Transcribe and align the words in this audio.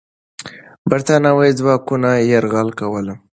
برتانوي 0.89 1.49
ځواکونه 1.59 2.09
یرغل 2.31 2.69
کوله. 2.79 3.13